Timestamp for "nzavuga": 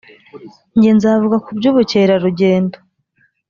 0.97-1.37